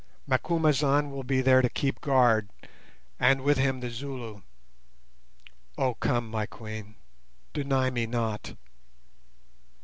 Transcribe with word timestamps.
Macumazahn 0.25 1.11
will 1.11 1.21
be 1.21 1.41
there 1.41 1.61
to 1.61 1.69
keep 1.69 2.01
guard, 2.01 2.49
and 3.19 3.41
with 3.41 3.59
him 3.59 3.81
the 3.81 3.91
Zulu. 3.91 4.41
Oh 5.77 5.93
come, 5.93 6.27
my 6.31 6.47
Queen, 6.47 6.95
deny 7.53 7.91
me 7.91 8.07
not." 8.07 8.55